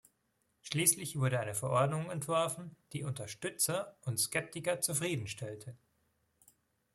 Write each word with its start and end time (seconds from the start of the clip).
Schließlich 0.61 1.19
wurde 1.19 1.39
eine 1.39 1.53
Verordnung 1.53 2.09
entworfen, 2.09 2.75
die 2.91 3.03
Unterstützer 3.03 3.95
und 4.01 4.17
Skeptiker 4.19 4.79
zufrieden 4.81 5.27
stellte. 5.27 5.75